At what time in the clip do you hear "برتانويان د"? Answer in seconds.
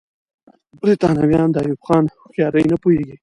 0.81-1.57